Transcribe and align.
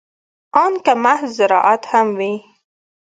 ان 0.63 0.73
که 0.85 0.93
محض 1.03 1.21
زراعت 1.39 1.83
هم 1.91 2.07
وي. 2.19 2.33